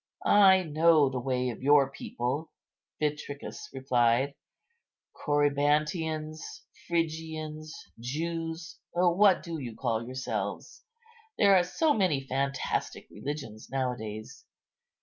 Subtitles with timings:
[0.25, 2.49] "I know the way of your people,"
[2.99, 4.33] Vitricus replied,
[5.13, 6.41] "Corybantians,
[6.87, 10.83] Phrygians, Jews, what do you call yourselves?
[11.37, 14.43] There are so many fantastic religions now a days.